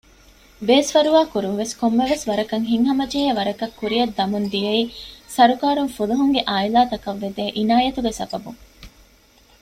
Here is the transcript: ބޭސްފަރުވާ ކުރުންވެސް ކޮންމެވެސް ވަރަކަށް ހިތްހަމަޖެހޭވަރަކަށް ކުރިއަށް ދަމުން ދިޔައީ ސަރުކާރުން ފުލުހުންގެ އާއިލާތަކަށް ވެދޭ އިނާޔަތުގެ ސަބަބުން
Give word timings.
ބޭސްފަރުވާ 0.67 1.21
ކުރުންވެސް 1.31 1.73
ކޮންމެވެސް 1.79 2.23
ވަރަކަށް 2.29 2.67
ހިތްހަމަޖެހޭވަރަކަށް 2.71 3.75
ކުރިއަށް 3.79 4.15
ދަމުން 4.17 4.47
ދިޔައީ 4.53 4.83
ސަރުކާރުން 5.35 5.91
ފުލުހުންގެ 5.95 6.41
އާއިލާތަކަށް 6.49 7.21
ވެދޭ 7.23 7.43
އިނާޔަތުގެ 7.57 8.11
ސަބަބުން 8.19 8.59